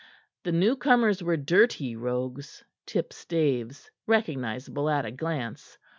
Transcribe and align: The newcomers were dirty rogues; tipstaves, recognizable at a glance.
The 0.41 0.51
newcomers 0.51 1.21
were 1.21 1.37
dirty 1.37 1.95
rogues; 1.95 2.63
tipstaves, 2.87 3.91
recognizable 4.07 4.89
at 4.89 5.05
a 5.05 5.11
glance. 5.11 5.77